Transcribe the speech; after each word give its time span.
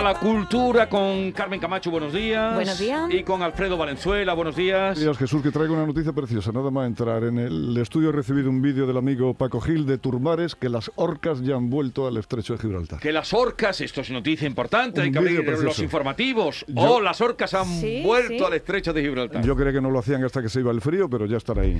Para 0.00 0.14
la 0.14 0.18
cultura 0.18 0.88
con 0.88 1.30
Carmen 1.32 1.60
Camacho, 1.60 1.90
buenos 1.90 2.14
días. 2.14 2.54
Buenos 2.54 2.78
días. 2.78 3.12
Y 3.12 3.22
con 3.22 3.42
Alfredo 3.42 3.76
Valenzuela, 3.76 4.32
buenos 4.32 4.56
días. 4.56 4.98
Días, 4.98 5.18
Jesús, 5.18 5.42
que 5.42 5.50
traigo 5.50 5.74
una 5.74 5.84
noticia 5.84 6.14
preciosa. 6.14 6.52
Nada 6.52 6.70
más 6.70 6.86
entrar 6.86 7.22
en 7.24 7.38
el 7.38 7.76
estudio 7.76 8.08
he 8.08 8.12
recibido 8.12 8.48
un 8.48 8.62
vídeo 8.62 8.86
del 8.86 8.96
amigo 8.96 9.34
Paco 9.34 9.60
Gil 9.60 9.84
de 9.84 9.98
Turmares 9.98 10.54
que 10.54 10.70
las 10.70 10.90
orcas 10.94 11.42
ya 11.42 11.56
han 11.56 11.68
vuelto 11.68 12.06
al 12.06 12.16
estrecho 12.16 12.54
de 12.54 12.60
Gibraltar. 12.60 12.98
Que 12.98 13.12
las 13.12 13.34
orcas, 13.34 13.82
esto 13.82 14.00
es 14.00 14.10
noticia 14.10 14.46
importante, 14.46 15.00
Un 15.00 15.04
hay 15.06 15.12
que 15.12 15.18
abrir 15.18 15.32
vídeo 15.40 15.50
los 15.50 15.60
precioso. 15.60 15.82
informativos. 15.82 16.64
Yo- 16.66 16.94
oh, 16.94 17.00
las 17.02 17.20
orcas 17.20 17.52
han 17.52 17.66
Sí, 17.66 18.00
vuelto 18.02 18.38
sí. 18.38 18.42
al 18.44 18.54
estrecho 18.54 18.94
de 18.94 19.02
Gibraltar. 19.02 19.44
Yo 19.44 19.54
creía 19.54 19.74
que 19.74 19.80
no 19.82 19.90
lo 19.90 19.98
hacían 19.98 20.24
hasta 20.24 20.40
que 20.40 20.48
se 20.48 20.60
iba 20.60 20.70
el 20.72 20.80
frío, 20.80 21.10
pero 21.10 21.26
ya 21.26 21.36
están 21.36 21.58
ahí 21.58 21.76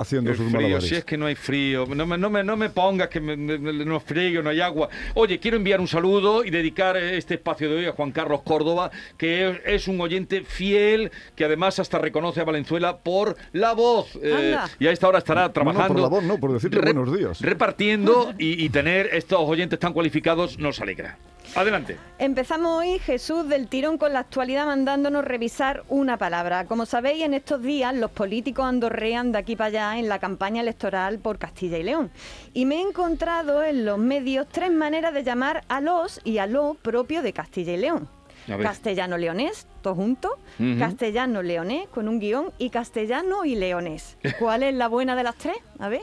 haciendo 0.00 0.30
El 0.30 0.36
sus 0.36 0.46
frío, 0.46 0.60
malabares. 0.62 0.88
si 0.88 0.94
es 0.96 1.04
que 1.04 1.16
no 1.18 1.26
hay 1.26 1.34
frío, 1.34 1.86
no 1.86 2.06
me, 2.06 2.16
no 2.16 2.30
me, 2.30 2.42
no 2.42 2.56
me 2.56 2.70
pongas 2.70 3.08
que 3.08 3.20
me- 3.20 3.36
me- 3.36 3.58
me- 3.58 3.84
no 3.84 3.96
es 3.98 4.02
frío, 4.02 4.42
no 4.42 4.50
hay 4.50 4.60
agua. 4.60 4.88
Oye, 5.14 5.38
quiero 5.38 5.56
enviar 5.58 5.80
un 5.80 5.88
saludo 5.88 6.44
y 6.44 6.50
dedicar 6.50 6.96
este 6.96 7.34
espacio 7.34 7.68
de 7.68 7.76
hoy 7.76 7.84
a 7.86 7.92
Juan 7.92 8.10
Carlos 8.12 8.40
Córdoba, 8.42 8.90
que 9.18 9.48
es, 9.50 9.60
es 9.66 9.88
un 9.88 10.00
oyente 10.00 10.42
fiel, 10.42 11.10
que 11.36 11.44
además 11.44 11.78
hasta 11.78 11.98
reconoce 11.98 12.40
a 12.40 12.44
Valenzuela 12.44 12.98
por 12.98 13.36
la 13.52 13.72
voz. 13.74 14.18
eh, 14.22 14.56
y 14.78 14.86
a 14.86 14.90
esta 14.90 15.08
hora 15.08 15.18
estará 15.18 15.42
No, 15.42 15.46
no, 15.48 15.52
trabajando. 15.52 15.88
por 15.94 16.00
la 16.02 16.08
voz 16.08 16.24
no, 16.24 16.38
por 16.38 16.52
decirle 16.52 16.80
buenos 16.80 17.16
días. 17.16 17.40
Repartiendo 17.40 18.32
y, 18.38 18.64
y 18.64 18.68
tener 18.70 19.10
estos 19.12 19.38
oyentes 19.40 19.78
tan 19.78 19.92
cualificados 19.92 20.58
nos 20.58 20.80
alegra. 20.80 21.18
Adelante. 21.56 21.96
Empezamos 22.18 22.78
hoy, 22.78 22.98
Jesús, 23.00 23.48
del 23.48 23.66
tirón 23.66 23.98
con 23.98 24.12
la 24.12 24.20
actualidad 24.20 24.66
mandándonos 24.66 25.24
revisar 25.24 25.82
una 25.88 26.16
palabra. 26.16 26.64
Como 26.66 26.86
sabéis, 26.86 27.24
en 27.24 27.34
estos 27.34 27.60
días 27.60 27.92
los 27.94 28.10
políticos 28.12 28.64
andorrean 28.66 29.32
de 29.32 29.38
aquí 29.38 29.56
para 29.56 29.66
allá 29.68 29.98
en 29.98 30.08
la 30.08 30.20
campaña 30.20 30.60
electoral 30.62 31.18
por 31.18 31.38
Castilla 31.38 31.76
y 31.78 31.82
León. 31.82 32.10
Y 32.54 32.66
me 32.66 32.76
he 32.76 32.80
encontrado 32.82 33.64
en 33.64 33.84
los 33.84 33.98
medios 33.98 34.46
tres 34.50 34.70
maneras 34.70 35.12
de 35.12 35.24
llamar 35.24 35.64
a 35.68 35.80
los 35.80 36.20
y 36.24 36.38
a 36.38 36.46
lo 36.46 36.74
propio 36.74 37.20
de 37.22 37.32
Castilla 37.32 37.72
y 37.72 37.78
León. 37.78 38.08
Castellano-leonés, 38.46 39.66
todo 39.82 39.94
junto, 39.94 40.38
Ujú. 40.58 40.78
castellano-leonés 40.78 41.88
con 41.88 42.08
un 42.08 42.18
guion 42.18 42.52
y 42.58 42.70
castellano 42.70 43.44
y 43.44 43.54
leonés. 43.54 44.16
¿Cuál 44.38 44.62
es 44.62 44.74
la 44.74 44.88
buena 44.88 45.14
de 45.14 45.22
las 45.24 45.36
tres? 45.36 45.56
A 45.78 45.88
ver, 45.88 46.02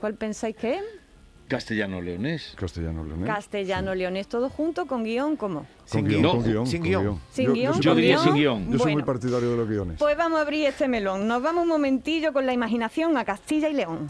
¿cuál 0.00 0.14
pensáis 0.14 0.56
que 0.56 0.74
es? 0.76 0.82
Castellano 1.48 2.00
leonés. 2.00 2.54
Castellano, 2.56 3.04
Leonel. 3.04 3.26
Castellano-leonés, 3.26 4.26
todo 4.26 4.48
junto 4.48 4.86
con 4.86 5.04
guion, 5.04 5.36
¿cómo? 5.36 5.66
Sin 5.84 6.06
guion, 6.06 6.22
guion. 6.22 6.36
con 6.36 6.44
guion. 6.44 6.66
Sin 6.66 6.82
guion. 6.82 7.20
Sin 7.30 7.46
Yo- 7.46 7.52
guion, 7.52 7.80
Yo, 7.80 7.94
diría 7.94 8.14
guion. 8.16 8.24
sin 8.24 8.34
guion. 8.34 8.72
yo 8.72 8.78
soy 8.78 8.86
muy 8.86 8.92
Bueno. 9.02 9.06
partidario 9.06 9.50
de 9.50 9.56
los 9.58 9.68
guiones. 9.68 9.98
Pues 9.98 10.16
vamos 10.16 10.38
a 10.38 10.42
abrir 10.42 10.66
este 10.66 10.88
melón. 10.88 11.28
Nos 11.28 11.42
vamos 11.42 11.62
un 11.64 11.68
momentillo 11.68 12.32
con 12.32 12.46
la 12.46 12.54
imaginación 12.54 13.18
a 13.18 13.24
Castilla 13.26 13.68
y 13.68 13.74
León. 13.74 14.08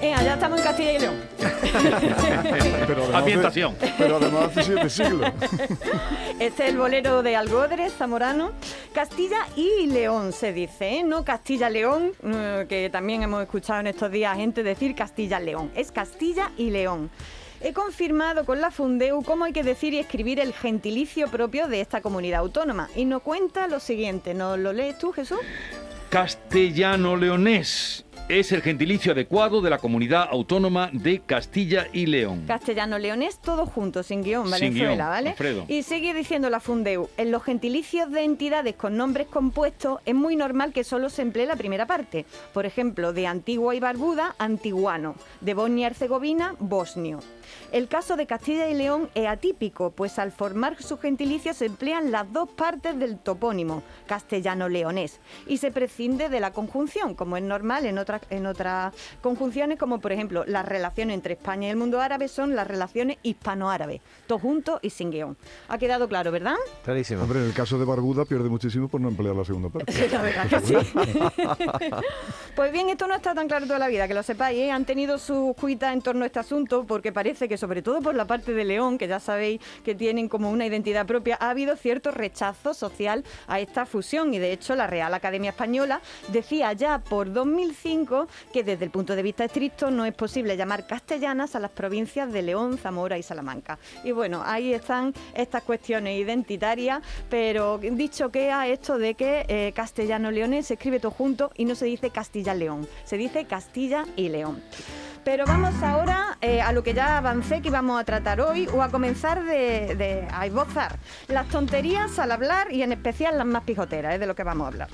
Venga, 0.00 0.22
ya 0.24 0.34
estamos 0.34 0.58
en 0.58 0.64
Castilla 0.64 0.92
y 0.92 0.98
León. 0.98 1.14
Pero 2.86 3.02
además 3.04 3.14
Ambientación. 3.14 3.76
pero 3.98 4.16
además 4.16 4.44
hace 4.50 4.62
siete 4.64 4.90
siglos. 4.90 5.30
Este 6.40 6.64
es 6.64 6.70
el 6.70 6.76
bolero 6.76 7.22
de 7.22 7.36
Algodres, 7.36 7.92
Zamorano. 7.94 8.50
Castilla 8.92 9.46
y 9.56 9.86
León 9.86 10.32
se 10.32 10.52
dice, 10.52 10.98
¿eh? 10.98 11.02
No 11.02 11.24
Castilla-León, 11.24 12.12
eh, 12.24 12.66
que 12.68 12.90
también 12.90 13.22
hemos 13.22 13.42
escuchado 13.42 13.80
en 13.80 13.86
estos 13.86 14.12
días 14.12 14.36
gente 14.36 14.62
decir 14.62 14.94
Castilla-León. 14.94 15.70
Es 15.74 15.90
Castilla 15.90 16.52
y 16.58 16.70
León. 16.70 17.10
He 17.62 17.72
confirmado 17.72 18.44
con 18.44 18.60
la 18.60 18.70
Fundeu 18.70 19.22
cómo 19.22 19.44
hay 19.44 19.52
que 19.52 19.62
decir 19.62 19.94
y 19.94 19.98
escribir 19.98 20.40
el 20.40 20.52
gentilicio 20.52 21.28
propio 21.28 21.68
de 21.68 21.80
esta 21.80 22.02
comunidad 22.02 22.40
autónoma. 22.40 22.90
Y 22.94 23.04
nos 23.06 23.22
cuenta 23.22 23.66
lo 23.66 23.80
siguiente. 23.80 24.34
¿Nos 24.34 24.58
lo 24.58 24.72
lees 24.72 24.98
tú, 24.98 25.12
Jesús? 25.12 25.38
Castellano 26.10 27.16
leonés 27.16 28.04
es 28.28 28.52
el 28.52 28.62
gentilicio 28.62 29.12
adecuado 29.12 29.60
de 29.60 29.70
la 29.70 29.78
comunidad 29.78 30.28
autónoma 30.30 30.90
de 30.92 31.20
Castilla 31.20 31.88
y 31.92 32.06
León. 32.06 32.44
Castellano-leonés, 32.46 33.38
todo 33.38 33.66
junto, 33.66 34.02
sin 34.02 34.22
guion, 34.22 34.44
Sin 34.44 34.50
Valenzuela, 34.50 34.94
guion, 34.94 35.08
¿vale? 35.08 35.30
Alfredo. 35.30 35.64
Y 35.68 35.82
sigue 35.82 36.14
diciendo 36.14 36.48
la 36.50 36.60
Fundeu, 36.60 37.08
en 37.16 37.30
los 37.30 37.42
gentilicios 37.42 38.10
de 38.10 38.22
entidades 38.22 38.74
con 38.76 38.96
nombres 38.96 39.26
compuestos 39.26 40.00
es 40.04 40.14
muy 40.14 40.36
normal 40.36 40.72
que 40.72 40.84
solo 40.84 41.10
se 41.10 41.22
emplee 41.22 41.46
la 41.46 41.56
primera 41.56 41.86
parte. 41.86 42.24
Por 42.52 42.66
ejemplo, 42.66 43.12
de 43.12 43.26
Antigua 43.26 43.74
y 43.74 43.80
Barbuda, 43.80 44.34
antiguano. 44.38 45.14
De 45.40 45.54
Bosnia 45.54 45.82
y 45.82 45.90
Herzegovina, 45.90 46.54
bosnio. 46.58 47.20
El 47.72 47.88
caso 47.88 48.16
de 48.16 48.26
Castilla 48.26 48.68
y 48.68 48.74
León 48.74 49.08
es 49.14 49.26
atípico, 49.26 49.90
pues 49.90 50.18
al 50.18 50.30
formar 50.30 50.80
su 50.82 50.98
gentilicio 50.98 51.54
se 51.54 51.66
emplean 51.66 52.10
las 52.12 52.32
dos 52.32 52.48
partes 52.50 52.98
del 52.98 53.18
topónimo, 53.18 53.82
castellano-leonés, 54.06 55.20
y 55.46 55.56
se 55.56 55.70
prescinde 55.70 56.28
de 56.28 56.40
la 56.40 56.52
conjunción, 56.52 57.14
como 57.14 57.36
es 57.36 57.42
normal 57.42 57.86
en 57.86 57.98
otras, 57.98 58.11
en 58.30 58.46
otras 58.46 58.94
conjunciones, 59.22 59.78
como 59.78 60.00
por 60.00 60.12
ejemplo 60.12 60.44
las 60.46 60.66
relaciones 60.66 61.14
entre 61.14 61.34
España 61.34 61.68
y 61.68 61.70
el 61.70 61.76
mundo 61.76 62.00
árabe 62.00 62.28
son 62.28 62.54
las 62.54 62.66
relaciones 62.66 63.18
hispano-árabes, 63.22 64.00
todo 64.26 64.38
junto 64.38 64.78
y 64.82 64.90
sin 64.90 65.10
guion. 65.10 65.36
Ha 65.68 65.78
quedado 65.78 66.08
claro, 66.08 66.32
¿verdad? 66.32 66.56
Clarísimo. 66.84 67.22
Hombre, 67.22 67.40
en 67.40 67.46
el 67.46 67.54
caso 67.54 67.78
de 67.78 67.84
Barbuda 67.84 68.24
pierde 68.24 68.48
muchísimo 68.48 68.88
por 68.88 69.00
no 69.00 69.08
emplear 69.08 69.34
la 69.34 69.44
segunda 69.44 69.68
parte. 69.68 70.08
La 70.08 70.22
verdad 70.22 70.48
que 70.48 70.60
sí. 70.60 70.74
pues 72.56 72.72
bien, 72.72 72.88
esto 72.88 73.06
no 73.06 73.14
está 73.14 73.34
tan 73.34 73.48
claro 73.48 73.66
toda 73.66 73.78
la 73.78 73.88
vida, 73.88 74.08
que 74.08 74.14
lo 74.14 74.22
sepáis. 74.22 74.58
¿eh? 74.58 74.70
Han 74.70 74.84
tenido 74.84 75.18
sus 75.18 75.54
cuitas 75.56 75.92
en 75.92 76.02
torno 76.02 76.24
a 76.24 76.26
este 76.26 76.38
asunto 76.38 76.84
porque 76.84 77.12
parece 77.12 77.48
que, 77.48 77.56
sobre 77.56 77.82
todo 77.82 78.00
por 78.00 78.14
la 78.14 78.26
parte 78.26 78.52
de 78.52 78.64
León, 78.64 78.98
que 78.98 79.08
ya 79.08 79.20
sabéis 79.20 79.60
que 79.84 79.94
tienen 79.94 80.28
como 80.28 80.50
una 80.50 80.66
identidad 80.66 81.06
propia, 81.06 81.36
ha 81.40 81.50
habido 81.50 81.76
cierto 81.76 82.10
rechazo 82.10 82.74
social 82.74 83.24
a 83.46 83.60
esta 83.60 83.86
fusión. 83.86 84.34
Y 84.34 84.38
de 84.38 84.52
hecho, 84.52 84.74
la 84.74 84.86
Real 84.86 85.14
Academia 85.14 85.50
Española 85.50 86.00
decía 86.28 86.72
ya 86.72 86.98
por 86.98 87.32
2005 87.32 88.01
que 88.52 88.64
desde 88.64 88.84
el 88.84 88.90
punto 88.90 89.14
de 89.14 89.22
vista 89.22 89.44
estricto 89.44 89.90
no 89.90 90.04
es 90.04 90.14
posible 90.14 90.56
llamar 90.56 90.86
castellanas 90.86 91.54
a 91.54 91.60
las 91.60 91.70
provincias 91.70 92.32
de 92.32 92.42
León, 92.42 92.78
Zamora 92.78 93.18
y 93.18 93.22
Salamanca. 93.22 93.78
Y 94.04 94.12
bueno, 94.12 94.42
ahí 94.44 94.74
están 94.74 95.14
estas 95.34 95.62
cuestiones 95.62 96.18
identitarias, 96.18 97.02
pero 97.30 97.78
dicho 97.78 98.30
queda 98.30 98.66
esto 98.66 98.98
de 98.98 99.14
que 99.14 99.44
eh, 99.48 99.72
castellano-leonés 99.74 100.66
se 100.66 100.74
escribe 100.74 101.00
todo 101.00 101.12
junto 101.12 101.50
y 101.56 101.64
no 101.64 101.74
se 101.74 101.86
dice 101.86 102.10
Castilla-León, 102.10 102.88
se 103.04 103.16
dice 103.16 103.44
Castilla 103.44 104.04
y 104.16 104.28
León. 104.28 104.62
Pero 105.24 105.44
vamos 105.46 105.72
ahora 105.84 106.36
eh, 106.40 106.60
a 106.60 106.72
lo 106.72 106.82
que 106.82 106.94
ya 106.94 107.18
avancé 107.18 107.62
que 107.62 107.68
íbamos 107.68 108.00
a 108.00 108.04
tratar 108.04 108.40
hoy, 108.40 108.66
o 108.72 108.82
a 108.82 108.88
comenzar 108.90 109.44
de, 109.44 109.94
de- 109.94 110.26
a 110.32 110.46
esbozar 110.46 110.96
las 111.28 111.48
tonterías 111.48 112.18
al 112.18 112.32
hablar 112.32 112.72
y 112.72 112.82
en 112.82 112.90
especial 112.92 113.38
las 113.38 113.46
más 113.46 113.62
pijoteras, 113.62 114.14
es 114.14 114.20
de 114.20 114.26
lo 114.26 114.34
que 114.34 114.42
vamos 114.42 114.64
a 114.64 114.68
hablar. 114.68 114.88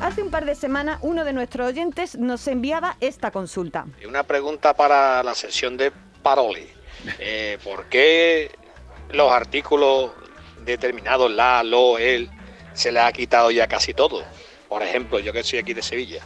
Hace 0.00 0.22
un 0.22 0.30
par 0.30 0.44
de 0.44 0.54
semanas 0.54 0.98
uno 1.00 1.24
de 1.24 1.32
nuestros 1.32 1.66
oyentes 1.68 2.18
nos 2.18 2.46
enviaba 2.46 2.96
esta 3.00 3.30
consulta. 3.30 3.86
Y 4.02 4.04
Una 4.06 4.22
pregunta 4.24 4.74
para 4.74 5.22
la 5.22 5.34
sesión 5.34 5.76
de 5.76 5.92
Paroli. 6.22 6.66
Eh, 7.18 7.56
¿Por 7.64 7.86
qué 7.86 8.50
los 9.12 9.32
artículos 9.32 10.10
determinados, 10.66 11.30
la, 11.30 11.62
lo, 11.62 11.96
el, 11.96 12.28
se 12.74 12.92
le 12.92 13.00
ha 13.00 13.10
quitado 13.12 13.50
ya 13.50 13.66
casi 13.66 13.94
todo? 13.94 14.22
Por 14.68 14.82
ejemplo, 14.82 15.18
yo 15.18 15.32
que 15.32 15.42
soy 15.42 15.60
aquí 15.60 15.72
de 15.72 15.80
Sevilla. 15.80 16.22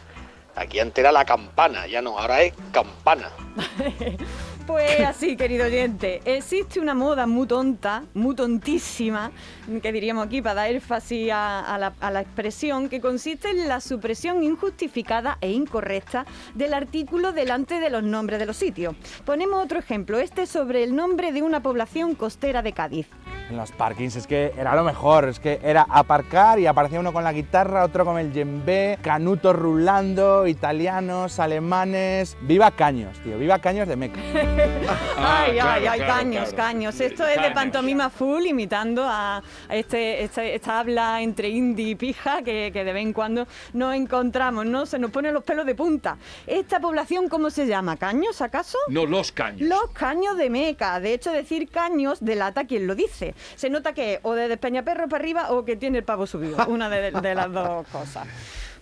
Aquí 0.55 0.79
antes 0.79 0.99
era 0.99 1.11
la 1.11 1.25
campana, 1.25 1.85
ya 1.87 2.01
no, 2.01 2.17
ahora 2.17 2.41
es 2.41 2.53
campana. 2.71 3.29
Pues 4.65 4.99
así, 5.01 5.37
querido 5.37 5.67
oyente, 5.67 6.21
existe 6.25 6.79
una 6.79 6.95
moda 6.95 7.27
muy 7.27 7.45
tonta, 7.45 8.03
muy 8.15 8.33
tontísima, 8.33 9.31
que 9.79 9.91
diríamos 9.91 10.25
aquí 10.25 10.41
para 10.41 10.55
dar 10.55 10.71
énfasis 10.71 11.29
a, 11.31 11.77
la, 11.79 11.93
a 11.99 12.09
la 12.09 12.21
expresión, 12.21 12.89
que 12.89 12.99
consiste 12.99 13.51
en 13.51 13.67
la 13.67 13.79
supresión 13.79 14.43
injustificada 14.43 15.37
e 15.39 15.51
incorrecta 15.51 16.25
del 16.55 16.73
artículo 16.73 17.31
delante 17.31 17.79
de 17.79 17.91
los 17.91 18.01
nombres 18.01 18.39
de 18.39 18.47
los 18.47 18.57
sitios. 18.57 18.95
Ponemos 19.23 19.63
otro 19.63 19.77
ejemplo, 19.77 20.17
este 20.17 20.47
sobre 20.47 20.83
el 20.83 20.95
nombre 20.95 21.31
de 21.31 21.43
una 21.43 21.61
población 21.61 22.15
costera 22.15 22.63
de 22.63 22.73
Cádiz. 22.73 23.07
En 23.49 23.57
los 23.57 23.71
parkings 23.71 24.15
es 24.15 24.25
que 24.25 24.53
era 24.57 24.73
lo 24.75 24.83
mejor, 24.83 25.29
es 25.29 25.39
que 25.39 25.59
era 25.63 25.85
aparcar 25.87 26.57
y 26.57 26.65
aparecía 26.65 26.99
uno 26.99 27.13
con 27.13 27.23
la 27.23 27.31
guitarra, 27.31 27.83
otro 27.85 28.03
con 28.03 28.17
el 28.17 28.33
djembe, 28.33 28.97
canutos 29.03 29.55
rulando, 29.55 30.47
italianos, 30.47 31.39
alemanes. 31.39 32.35
Viva 32.41 32.71
Caños, 32.71 33.19
tío, 33.19 33.37
viva 33.37 33.59
Caños 33.59 33.87
de 33.87 33.95
Meca. 33.95 34.19
Ah, 35.17 35.45
ay, 35.47 35.53
claro, 35.53 35.71
ay, 35.71 35.87
ay, 35.87 35.99
claro, 35.99 36.13
caños, 36.13 36.49
claro. 36.49 36.55
caños. 36.57 36.99
Esto 36.99 37.25
es 37.27 37.41
de 37.41 37.51
pantomima 37.51 38.09
full, 38.09 38.45
imitando 38.45 39.03
a 39.03 39.37
a 39.69 39.75
este, 39.75 40.23
este- 40.23 40.53
esta 40.55 40.79
habla 40.79 41.21
entre 41.21 41.49
indie 41.49 41.89
y 41.89 41.95
pija 41.95 42.41
que, 42.43 42.69
que 42.71 42.83
de 42.83 42.93
vez 42.93 43.01
en 43.03 43.13
cuando 43.13 43.47
nos 43.73 43.95
encontramos, 43.95 44.65
¿no? 44.65 44.85
Se 44.85 44.99
nos 44.99 45.09
ponen 45.11 45.33
los 45.33 45.43
pelos 45.43 45.65
de 45.65 45.73
punta. 45.75 46.17
¿Esta 46.45 46.79
población 46.79 47.27
cómo 47.29 47.49
se 47.49 47.65
llama? 47.65 47.97
¿Caños, 47.97 48.41
acaso? 48.41 48.77
No, 48.89 49.05
los 49.05 49.31
caños. 49.31 49.61
Los 49.67 49.89
caños 49.93 50.37
de 50.37 50.49
Meca. 50.49 50.99
De 50.99 51.13
hecho, 51.13 51.31
decir 51.31 51.69
caños 51.69 52.19
delata 52.21 52.65
quien 52.65 52.85
lo 52.87 52.93
dice. 52.95 53.34
Se 53.55 53.69
nota 53.69 53.93
que 53.93 54.15
es 54.15 54.19
o 54.23 54.33
de 54.33 54.47
Despeñaperro 54.47 55.07
para 55.07 55.21
arriba 55.21 55.51
o 55.51 55.65
que 55.65 55.75
tiene 55.75 55.99
el 55.99 56.03
pavo 56.03 56.27
subido. 56.27 56.57
Una 56.67 56.89
de, 56.89 57.11
de 57.11 57.35
las 57.35 57.51
dos 57.51 57.87
cosas. 57.87 58.27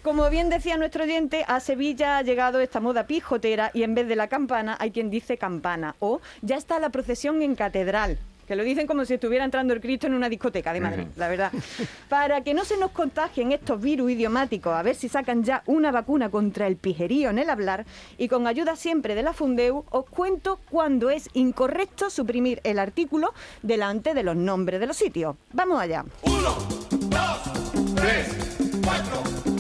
Como 0.02 0.30
bien 0.30 0.50
decía 0.50 0.76
nuestro 0.76 1.06
oyente, 1.06 1.46
a 1.48 1.62
Sevilla 1.62 2.18
ha 2.18 2.22
llegado 2.24 2.60
esta 2.60 2.82
moda 2.82 3.08
pijotera 3.08 3.72
y 3.74 3.84
en 3.84 3.96
vez 3.96 4.08
de 4.10 4.18
la 4.18 4.28
campana 4.28 4.76
hay 4.80 4.92
quien 4.92 5.10
dice 5.10 5.38
campana 5.38 5.96
o 6.00 6.20
ya 6.42 6.58
está 6.58 6.78
la 6.80 6.90
procesión 6.90 7.42
en 7.42 7.56
catedral. 7.56 8.20
Que 8.48 8.56
lo 8.56 8.64
dicen 8.64 8.88
como 8.88 9.06
si 9.06 9.16
estuviera 9.16 9.46
entrando 9.46 9.74
el 9.74 9.82
Cristo 9.82 10.08
en 10.08 10.14
una 10.14 10.30
discoteca 10.30 10.74
de 10.74 10.82
Madrid, 10.82 11.08
la 11.16 11.28
verdad. 11.28 11.52
Para 12.10 12.42
que 12.42 12.54
no 12.54 12.66
se 12.66 12.78
nos 12.78 12.92
contagien 12.92 13.52
estos 13.52 13.82
virus 13.82 14.12
idiomáticos, 14.12 14.74
a 14.74 14.84
ver 14.84 14.96
si 14.96 15.10
sacan 15.10 15.44
ya 15.44 15.64
una 15.66 15.92
vacuna 15.92 16.30
contra 16.30 16.68
el 16.68 16.76
pijerío 16.76 17.30
en 17.30 17.40
el 17.40 17.50
hablar, 17.50 17.86
y 18.18 18.28
con 18.28 18.48
ayuda 18.48 18.76
siempre 18.76 19.16
de 19.16 19.24
la 19.24 19.34
Fundeu, 19.34 19.86
os 19.90 20.06
cuento 20.06 20.60
cuándo 20.70 21.10
es 21.10 21.30
incorrecto 21.34 22.10
suprimir 22.10 22.62
el 22.64 22.80
artículo 22.80 23.34
delante 23.62 24.14
de 24.14 24.24
los 24.24 24.36
nombres 24.36 24.80
de 24.80 24.88
los 24.88 24.98
sitios. 24.98 25.36
Vamos 25.52 25.82
allá. 25.82 26.06
Pues 27.96 29.53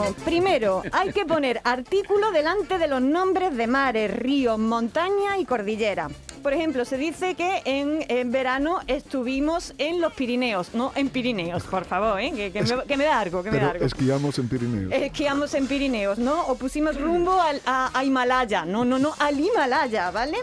vamos, 0.00 0.16
primero 0.24 0.82
hay 0.92 1.12
que 1.12 1.24
poner 1.24 1.60
artículo 1.64 2.30
delante 2.32 2.78
de 2.78 2.86
los 2.86 3.00
nombres 3.00 3.56
de 3.56 3.66
mares, 3.66 4.10
ríos, 4.16 4.58
montañas 4.58 5.38
y 5.38 5.44
cordillera. 5.44 6.08
Por 6.42 6.54
ejemplo, 6.54 6.86
se 6.86 6.96
dice 6.96 7.34
que 7.34 7.60
en, 7.66 8.02
en 8.08 8.32
verano 8.32 8.80
estuvimos 8.86 9.74
en 9.76 10.00
los 10.00 10.14
Pirineos, 10.14 10.72
no 10.72 10.90
en 10.94 11.10
Pirineos, 11.10 11.64
por 11.64 11.84
favor, 11.84 12.18
¿eh? 12.18 12.32
que, 12.34 12.50
que 12.50 12.62
me, 12.62 12.84
que 12.84 12.96
me 12.96 13.04
da 13.04 13.20
algo, 13.20 13.42
que 13.42 13.50
me 13.50 13.58
da 13.58 13.72
algo. 13.72 13.84
esquiamos 13.84 14.38
en 14.38 14.48
Pirineos. 14.48 14.90
Esquiamos 14.90 15.52
en 15.52 15.66
Pirineos, 15.66 16.18
¿no? 16.18 16.46
O 16.46 16.54
pusimos 16.54 16.98
rumbo 16.98 17.38
al, 17.38 17.60
a, 17.66 17.90
a 17.92 18.04
Himalaya. 18.04 18.64
No, 18.64 18.86
no, 18.86 18.98
no, 18.98 19.12
al 19.18 19.38
Himalaya, 19.38 20.10
¿vale? 20.10 20.38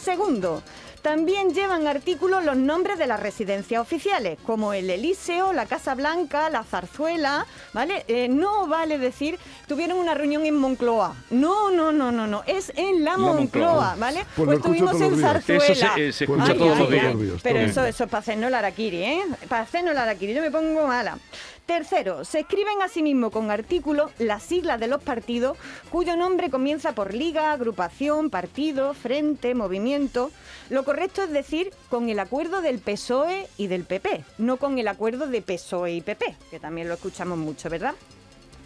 Segundo, 0.00 0.62
también 1.02 1.52
llevan 1.52 1.86
artículos 1.86 2.44
los 2.44 2.56
nombres 2.56 2.98
de 2.98 3.06
las 3.06 3.20
residencias 3.20 3.82
oficiales, 3.82 4.38
como 4.46 4.72
el 4.72 4.88
Elíseo, 4.88 5.52
la 5.52 5.66
Casa 5.66 5.94
Blanca, 5.94 6.48
la 6.48 6.62
Zarzuela, 6.62 7.46
¿vale? 7.72 8.04
Eh, 8.06 8.28
no 8.28 8.68
vale 8.68 8.98
decir, 8.98 9.38
tuvieron 9.66 9.98
una 9.98 10.14
reunión 10.14 10.46
en 10.46 10.56
Moncloa. 10.56 11.16
No, 11.30 11.70
no, 11.70 11.92
no, 11.92 12.12
no, 12.12 12.26
no, 12.26 12.42
es 12.46 12.72
en 12.76 13.04
la, 13.04 13.16
Moncloa. 13.16 13.34
Moncloa, 13.34 13.96
¿vale? 13.98 14.24
Pues 14.36 14.50
escucho 14.50 14.74
estuvimos 14.74 15.00
en. 15.00 15.20
Zarzuela. 15.20 15.64
Eso 15.64 15.86
se, 15.94 16.08
eh, 16.08 16.12
se 16.12 16.26
Pues 16.26 16.38
escucha 16.38 16.52
Ay, 16.52 16.58
todos 16.58 16.72
ay, 16.72 16.78
los 16.78 16.90
días. 17.18 17.40
Pero 17.42 17.58
eso, 17.58 17.84
eso 17.84 18.04
es 18.04 18.10
para 18.10 18.20
hacernos 18.20 18.50
la 18.50 18.58
araquiri, 18.60 19.02
¿eh? 19.02 19.22
Para 19.48 19.62
hacernos 19.62 19.94
la 19.94 20.04
araquiri. 20.04 20.34
Yo 20.34 20.40
me 20.40 20.50
pongo 20.50 20.86
mala. 20.86 21.18
Tercero, 21.66 22.24
se 22.24 22.40
escriben 22.40 22.82
asimismo 22.82 23.30
con 23.30 23.52
artículos 23.52 24.10
las 24.18 24.42
siglas 24.42 24.80
de 24.80 24.88
los 24.88 25.00
partidos 25.00 25.56
cuyo 25.90 26.16
nombre 26.16 26.50
comienza 26.50 26.92
por 26.92 27.14
liga, 27.14 27.52
agrupación, 27.52 28.30
partido, 28.30 28.94
frente, 28.94 29.54
movimiento. 29.54 30.32
Lo 30.70 30.84
correcto 30.92 31.22
es 31.22 31.30
decir 31.30 31.70
con 31.88 32.10
el 32.10 32.18
acuerdo 32.18 32.60
del 32.60 32.78
PSOE 32.78 33.48
y 33.56 33.66
del 33.66 33.84
PP, 33.84 34.24
no 34.36 34.58
con 34.58 34.78
el 34.78 34.88
acuerdo 34.88 35.26
de 35.26 35.40
PSOE 35.40 35.94
y 35.94 36.00
PP, 36.02 36.36
que 36.50 36.60
también 36.60 36.86
lo 36.86 36.92
escuchamos 36.92 37.38
mucho, 37.38 37.70
¿verdad? 37.70 37.94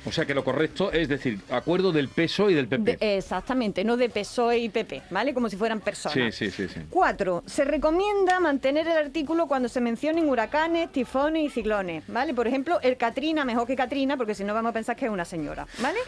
O 0.06 0.12
sea 0.12 0.24
que 0.24 0.34
lo 0.34 0.44
correcto 0.44 0.92
es 0.92 1.08
decir, 1.08 1.40
acuerdo 1.50 1.90
del 1.92 2.08
PSOE 2.08 2.52
y 2.52 2.54
del 2.54 2.68
PP. 2.68 2.96
De- 2.96 3.16
exactamente, 3.18 3.82
no 3.84 3.96
de 3.96 4.08
PSOE 4.08 4.58
y 4.58 4.68
PP, 4.68 5.02
¿vale? 5.10 5.34
Como 5.34 5.48
si 5.48 5.56
fueran 5.56 5.80
personas. 5.80 6.14
sí, 6.14 6.30
sí, 6.32 6.50
sí, 6.50 6.68
sí. 6.72 6.80
Cuatro, 6.90 7.42
se 7.46 7.64
recomienda 7.64 8.38
mantener 8.40 8.86
el 8.86 8.96
artículo 8.96 9.46
cuando 9.48 9.68
se 9.68 9.80
mencionen 9.80 10.28
huracanes, 10.28 10.92
tifones 10.92 11.44
y 11.44 11.50
ciclones, 11.50 12.04
¿vale? 12.08 12.34
Por 12.34 12.46
ejemplo, 12.46 12.78
el 12.82 12.96
Katrina 12.96 13.44
mejor 13.44 13.66
que 13.66 13.74
Katrina, 13.76 14.16
porque 14.16 14.34
si 14.34 14.44
no 14.44 14.54
vamos 14.54 14.70
a 14.70 14.72
pensar 14.74 14.94
que 14.96 15.06
es 15.06 15.10
una 15.10 15.24
señora, 15.24 15.66
¿vale? 15.80 15.98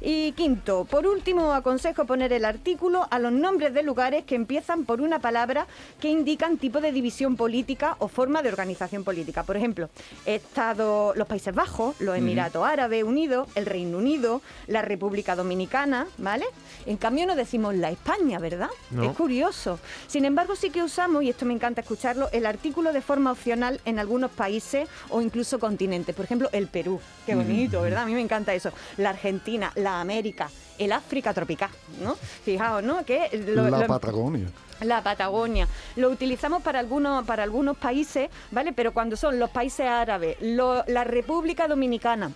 Y 0.00 0.32
quinto, 0.32 0.84
por 0.84 1.06
último, 1.06 1.52
aconsejo 1.54 2.04
poner 2.04 2.32
el 2.32 2.44
artículo 2.44 3.06
a 3.10 3.18
los 3.18 3.32
nombres 3.32 3.72
de 3.72 3.82
lugares 3.82 4.24
que 4.24 4.34
empiezan 4.34 4.84
por 4.84 5.00
una 5.00 5.18
palabra 5.20 5.66
que 6.00 6.08
indican 6.08 6.58
tipo 6.58 6.80
de 6.80 6.92
división 6.92 7.36
política 7.36 7.96
o 8.00 8.08
forma 8.08 8.42
de 8.42 8.50
organización 8.50 9.02
política. 9.04 9.42
Por 9.44 9.56
ejemplo, 9.56 9.88
Estado, 10.26 11.14
los 11.16 11.26
Países 11.26 11.54
Bajos, 11.54 11.98
los 12.00 12.16
Emiratos 12.16 12.64
Árabes 12.66 13.02
Unidos, 13.04 13.45
el 13.54 13.66
Reino 13.66 13.98
Unido, 13.98 14.42
la 14.66 14.82
República 14.82 15.36
Dominicana, 15.36 16.06
¿vale? 16.18 16.44
En 16.86 16.96
cambio 16.96 17.26
no 17.26 17.34
decimos 17.36 17.74
la 17.74 17.90
España, 17.90 18.38
¿verdad? 18.38 18.68
No. 18.90 19.04
Es 19.04 19.16
curioso. 19.16 19.78
Sin 20.06 20.24
embargo, 20.24 20.56
sí 20.56 20.70
que 20.70 20.82
usamos, 20.82 21.22
y 21.22 21.30
esto 21.30 21.44
me 21.46 21.54
encanta 21.54 21.80
escucharlo, 21.80 22.28
el 22.32 22.46
artículo 22.46 22.92
de 22.92 23.00
forma 23.00 23.32
opcional 23.32 23.80
en 23.84 23.98
algunos 23.98 24.30
países 24.30 24.88
o 25.10 25.20
incluso 25.20 25.58
continentes. 25.58 26.14
Por 26.14 26.24
ejemplo, 26.24 26.48
el 26.52 26.68
Perú. 26.68 27.00
Qué 27.24 27.34
bonito, 27.34 27.80
¿verdad? 27.82 28.02
A 28.02 28.06
mí 28.06 28.14
me 28.14 28.20
encanta 28.20 28.54
eso. 28.54 28.70
La 28.96 29.10
Argentina, 29.10 29.72
la 29.76 30.00
América, 30.00 30.50
el 30.78 30.92
África 30.92 31.32
tropical, 31.32 31.70
¿no? 32.02 32.14
Fijaos, 32.44 32.82
¿no? 32.82 33.04
Que 33.04 33.30
lo- 33.46 33.68
la 33.68 33.80
lo- 33.80 33.86
Patagonia. 33.86 34.46
la 34.82 35.02
Patagonia. 35.02 35.66
Lo 35.96 36.10
utilizamos 36.10 36.62
para 36.62 36.78
algunos, 36.78 37.24
para 37.26 37.42
algunos 37.42 37.76
países, 37.78 38.28
¿vale? 38.50 38.72
Pero 38.74 38.92
cuando 38.92 39.16
son 39.16 39.38
los 39.38 39.50
países 39.50 39.86
árabes, 39.86 40.36
lo- 40.40 40.84
la 40.86 41.04
República 41.04 41.66
Dominicana. 41.66 42.30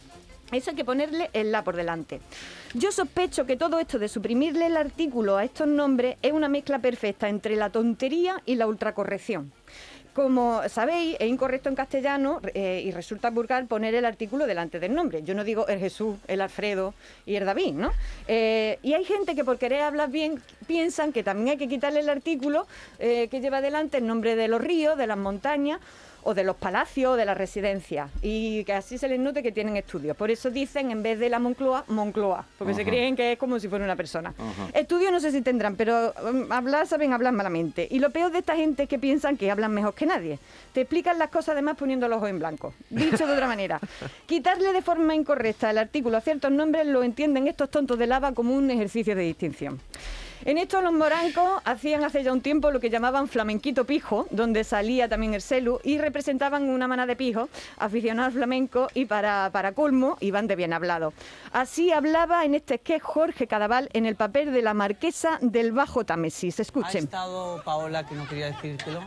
Eso 0.52 0.70
hay 0.70 0.76
que 0.76 0.84
ponerle 0.84 1.30
el 1.32 1.52
la 1.52 1.64
por 1.64 1.76
delante. 1.76 2.20
Yo 2.74 2.92
sospecho 2.92 3.46
que 3.46 3.56
todo 3.56 3.78
esto 3.78 3.98
de 3.98 4.08
suprimirle 4.08 4.66
el 4.66 4.76
artículo 4.76 5.36
a 5.36 5.44
estos 5.44 5.68
nombres 5.68 6.16
es 6.22 6.32
una 6.32 6.48
mezcla 6.48 6.78
perfecta 6.78 7.28
entre 7.28 7.56
la 7.56 7.70
tontería 7.70 8.42
y 8.46 8.56
la 8.56 8.66
ultracorrección. 8.66 9.52
Como 10.14 10.68
sabéis, 10.68 11.16
es 11.20 11.28
incorrecto 11.28 11.68
en 11.68 11.76
castellano 11.76 12.40
eh, 12.54 12.82
y 12.84 12.90
resulta 12.90 13.30
vulgar 13.30 13.66
poner 13.66 13.94
el 13.94 14.04
artículo 14.04 14.46
delante 14.46 14.80
del 14.80 14.94
nombre. 14.94 15.22
Yo 15.22 15.34
no 15.34 15.44
digo 15.44 15.68
el 15.68 15.78
Jesús, 15.78 16.16
el 16.26 16.40
Alfredo 16.40 16.94
y 17.26 17.36
el 17.36 17.46
David, 17.46 17.74
¿no? 17.74 17.92
Eh, 18.26 18.78
y 18.82 18.94
hay 18.94 19.04
gente 19.04 19.34
que 19.34 19.44
por 19.44 19.58
querer 19.58 19.82
hablar 19.82 20.10
bien 20.10 20.42
piensan 20.66 21.12
que 21.12 21.22
también 21.22 21.50
hay 21.50 21.56
que 21.58 21.68
quitarle 21.68 22.00
el 22.00 22.08
artículo 22.08 22.66
eh, 22.98 23.28
que 23.28 23.40
lleva 23.40 23.60
delante 23.60 23.98
el 23.98 24.06
nombre 24.06 24.34
de 24.34 24.48
los 24.48 24.60
ríos, 24.60 24.98
de 24.98 25.06
las 25.06 25.18
montañas 25.18 25.80
o 26.22 26.34
de 26.34 26.44
los 26.44 26.56
palacios 26.56 27.14
o 27.14 27.16
de 27.16 27.24
las 27.24 27.36
residencias 27.36 28.10
y 28.22 28.64
que 28.64 28.72
así 28.74 28.98
se 28.98 29.08
les 29.08 29.18
note 29.18 29.42
que 29.42 29.52
tienen 29.52 29.76
estudios. 29.76 30.16
Por 30.16 30.30
eso 30.30 30.50
dicen 30.50 30.90
en 30.90 31.02
vez 31.02 31.18
de 31.18 31.28
la 31.28 31.38
Moncloa, 31.38 31.84
Moncloa, 31.88 32.44
porque 32.58 32.74
se 32.74 32.84
creen 32.84 33.16
que 33.16 33.32
es 33.32 33.38
como 33.38 33.58
si 33.58 33.68
fuera 33.68 33.84
una 33.84 33.96
persona. 33.96 34.34
Estudios 34.74 35.12
no 35.12 35.20
sé 35.20 35.32
si 35.32 35.42
tendrán, 35.42 35.76
pero 35.76 36.12
um, 36.22 36.50
hablar 36.52 36.86
saben 36.86 37.12
hablar 37.12 37.32
malamente. 37.32 37.86
Y 37.90 37.98
lo 37.98 38.10
peor 38.10 38.30
de 38.32 38.38
esta 38.38 38.56
gente 38.56 38.84
es 38.84 38.88
que 38.88 38.98
piensan 38.98 39.36
que 39.36 39.50
hablan 39.50 39.72
mejor 39.72 39.94
que 39.94 39.99
nadie. 40.06 40.38
Te 40.72 40.82
explican 40.82 41.18
las 41.18 41.30
cosas 41.30 41.50
además 41.50 41.76
poniendo 41.76 42.08
los 42.08 42.18
ojos 42.18 42.30
en 42.30 42.38
blanco. 42.38 42.74
Dicho 42.90 43.26
de 43.26 43.32
otra 43.32 43.46
manera, 43.46 43.80
quitarle 44.26 44.72
de 44.72 44.82
forma 44.82 45.14
incorrecta 45.14 45.70
el 45.70 45.78
artículo 45.78 46.16
a 46.16 46.20
ciertos 46.20 46.50
nombres 46.50 46.86
lo 46.86 47.02
entienden 47.02 47.48
estos 47.48 47.70
tontos 47.70 47.98
de 47.98 48.06
lava 48.06 48.32
como 48.32 48.54
un 48.54 48.70
ejercicio 48.70 49.14
de 49.14 49.22
distinción. 49.22 49.80
En 50.42 50.56
esto 50.56 50.80
los 50.80 50.94
morancos 50.94 51.60
hacían 51.66 52.02
hace 52.02 52.22
ya 52.22 52.32
un 52.32 52.40
tiempo 52.40 52.70
lo 52.70 52.80
que 52.80 52.88
llamaban 52.88 53.28
flamenquito 53.28 53.84
pijo, 53.84 54.26
donde 54.30 54.64
salía 54.64 55.06
también 55.06 55.34
el 55.34 55.42
celu, 55.42 55.80
y 55.84 55.98
representaban 55.98 56.70
una 56.70 56.88
mana 56.88 57.04
de 57.04 57.14
pijos 57.14 57.50
aficionados 57.76 58.28
al 58.28 58.38
flamenco 58.38 58.88
y 58.94 59.04
para, 59.04 59.50
para 59.52 59.72
colmo 59.72 60.16
iban 60.20 60.46
de 60.46 60.56
bien 60.56 60.72
hablado. 60.72 61.12
Así 61.52 61.92
hablaba 61.92 62.46
en 62.46 62.54
este 62.54 62.78
sketch 62.78 63.02
Jorge 63.02 63.46
Cadaval 63.46 63.90
en 63.92 64.06
el 64.06 64.16
papel 64.16 64.50
de 64.50 64.62
la 64.62 64.72
marquesa 64.72 65.38
del 65.42 65.72
Bajo 65.72 66.06
Támesis. 66.06 66.58
Ha 66.58 66.62
Escuchen. 66.62 67.04
estado 67.04 67.62
Paola, 67.62 68.06
que 68.06 68.14
no 68.14 68.26
quería 68.26 68.46
decírtelo, 68.46 69.02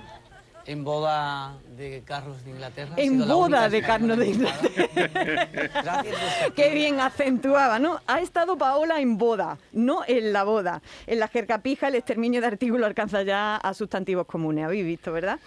en 0.65 0.83
boda 0.83 1.57
de 1.75 2.03
Carlos 2.05 2.43
de 2.43 2.51
Inglaterra. 2.51 2.93
En 2.97 3.27
boda 3.27 3.69
de 3.69 3.81
Carlos 3.81 4.17
de 4.17 4.27
invitada. 4.27 4.69
Gracias. 5.83 6.15
Qué 6.55 6.73
bien 6.73 6.99
acentuaba, 6.99 7.79
¿no? 7.79 7.99
Ha 8.07 8.21
estado 8.21 8.57
Paola 8.57 8.99
en 8.99 9.17
boda, 9.17 9.57
no 9.71 10.03
en 10.07 10.33
la 10.33 10.43
boda. 10.43 10.81
En 11.07 11.19
la 11.19 11.27
jercapija 11.27 11.87
el 11.87 11.95
exterminio 11.95 12.41
de 12.41 12.47
artículos 12.47 12.85
alcanza 12.85 13.23
ya 13.23 13.57
a 13.57 13.73
sustantivos 13.73 14.25
comunes, 14.25 14.65
habéis 14.65 14.85
visto, 14.85 15.11
¿verdad? 15.11 15.39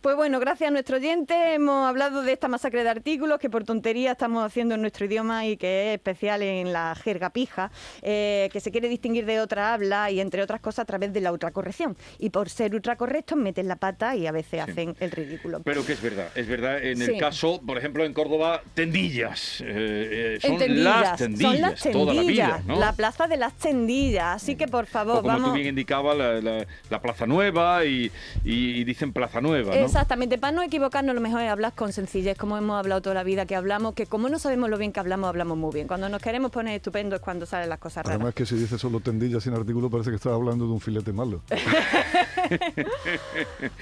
Pues 0.00 0.16
bueno, 0.16 0.40
gracias 0.40 0.68
a 0.68 0.70
nuestro 0.70 0.96
oyente 0.96 1.54
hemos 1.54 1.86
hablado 1.88 2.22
de 2.22 2.32
esta 2.32 2.48
masacre 2.48 2.82
de 2.82 2.90
artículos 2.90 3.38
que 3.38 3.50
por 3.50 3.64
tontería 3.64 4.12
estamos 4.12 4.44
haciendo 4.44 4.74
en 4.74 4.80
nuestro 4.80 5.06
idioma 5.06 5.46
y 5.46 5.56
que 5.56 5.90
es 5.90 5.94
especial 5.96 6.42
en 6.42 6.72
la 6.72 6.94
jerga 6.94 7.30
pija, 7.30 7.70
eh, 8.02 8.48
que 8.52 8.60
se 8.60 8.70
quiere 8.70 8.88
distinguir 8.88 9.26
de 9.26 9.40
otra 9.40 9.74
habla 9.74 10.10
y 10.10 10.20
entre 10.20 10.42
otras 10.42 10.60
cosas 10.60 10.80
a 10.80 10.84
través 10.86 11.12
de 11.12 11.20
la 11.20 11.32
ultracorrección. 11.32 11.96
Y 12.18 12.30
por 12.30 12.48
ser 12.48 12.74
ultracorrectos 12.74 13.38
meten 13.38 13.68
la 13.68 13.76
pata 13.76 14.16
y 14.16 14.26
a 14.26 14.32
veces 14.32 14.63
hacen 14.70 14.96
el 15.00 15.10
ridículo. 15.10 15.60
Pero 15.62 15.84
que 15.86 15.92
es 15.94 16.02
verdad, 16.02 16.28
es 16.34 16.46
verdad. 16.46 16.82
En 16.82 16.98
Sí. 16.98 17.04
el 17.12 17.18
caso, 17.18 17.60
por 17.64 17.78
ejemplo, 17.78 18.04
en 18.04 18.12
Córdoba, 18.12 18.62
tendillas. 18.74 19.60
eh, 19.60 20.36
eh, 20.36 20.38
son 20.40 20.58
tendillas, 20.58 21.00
las 21.00 21.16
tendillas, 21.18 21.52
son 21.52 21.60
las 21.60 21.80
tendillas, 21.80 21.92
toda 21.92 22.14
la 22.14 22.22
vida, 22.22 22.62
¿no? 22.66 22.78
la 22.78 22.92
plaza 22.92 23.26
de 23.26 23.36
las 23.36 23.52
tendillas. 23.54 24.42
Así 24.42 24.56
que 24.56 24.66
por 24.68 24.86
favor, 24.86 25.16
o 25.18 25.22
como 25.22 25.28
vamos. 25.32 25.50
tú 25.50 25.54
bien 25.56 25.68
indicabas, 25.68 26.16
la, 26.16 26.40
la- 26.40 26.66
la 26.90 27.00
Plaza 27.02 27.26
Nueva 27.26 27.84
y, 27.84 28.10
y- 28.44 28.70
y 28.80 28.84
dicen 28.84 29.12
Plaza 29.12 29.40
Nueva, 29.40 29.74
¿no? 29.74 29.80
Exactamente, 29.84 30.38
para 30.38 30.52
no 30.52 30.62
equivocarnos, 30.62 31.14
lo 31.14 31.20
mejor 31.20 31.40
es 31.42 31.48
hablar 31.50 31.72
con 31.74 31.92
sencillez, 31.92 32.36
como 32.36 32.56
hemos 32.58 32.78
hablado 32.78 33.02
toda 33.02 33.14
la 33.14 33.22
vida 33.24 33.46
que 33.46 33.56
hablamos, 33.56 33.94
que 33.94 34.06
como 34.06 34.28
no 34.28 34.38
sabemos 34.38 34.70
lo 34.70 34.78
bien 34.78 34.92
que 34.92 35.00
hablamos, 35.00 35.28
hablamos 35.28 35.56
muy 35.58 35.72
bien. 35.74 35.86
Cuando 35.86 36.08
nos 36.08 36.20
queremos 36.22 36.50
poner 36.50 36.74
estupendo 36.76 37.16
es 37.16 37.22
cuando 37.22 37.46
salen 37.46 37.68
las 37.68 37.78
cosas 37.78 38.04
raras. 38.04 38.16
Además 38.16 38.34
que 38.34 38.46
si 38.46 38.54
dices 38.56 38.80
solo 38.80 39.00
tendillas 39.00 39.42
sin 39.42 39.54
artículo 39.54 39.90
parece 39.90 40.10
que 40.10 40.16
estás 40.16 40.32
hablando 40.32 40.66
de 40.66 40.72
un 40.72 40.80
filete 40.80 41.12
malo. 41.12 41.42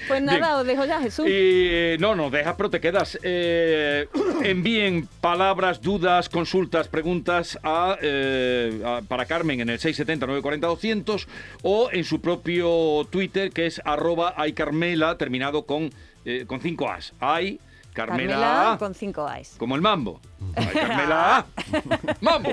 Pues 0.07 0.21
nada, 0.21 0.37
Bien. 0.37 0.53
os 0.53 0.65
dejo 0.73 0.85
ya, 0.85 1.01
Jesús. 1.01 1.25
Y, 1.27 1.31
eh, 1.31 1.97
no, 1.99 2.15
no, 2.15 2.29
dejas, 2.29 2.55
pero 2.55 2.69
te 2.69 2.79
quedas. 2.81 3.17
Eh, 3.23 4.07
envíen 4.43 5.07
palabras, 5.21 5.81
dudas, 5.81 6.29
consultas, 6.29 6.87
preguntas 6.87 7.57
a, 7.63 7.97
eh, 8.01 8.81
a- 8.85 9.01
para 9.07 9.25
Carmen 9.25 9.61
en 9.61 9.69
el 9.69 9.79
670-940-200 9.79 11.27
o 11.63 11.89
en 11.91 12.03
su 12.03 12.21
propio 12.21 13.05
Twitter 13.09 13.51
que 13.51 13.65
es 13.65 13.81
arroba 13.85 14.33
aycarmela 14.37 15.17
terminado 15.17 15.65
con, 15.65 15.91
eh, 16.25 16.45
con 16.47 16.61
cinco 16.61 16.89
As. 16.89 17.13
Ay, 17.19 17.59
Carmela, 17.93 18.75
con 18.79 18.95
cinco 18.95 19.27
A's. 19.27 19.55
como 19.57 19.75
el 19.75 19.81
mambo. 19.81 20.19
Ay, 20.55 20.67
Carmela 20.73 21.37
A. 21.37 21.45
Mambo. 22.21 22.49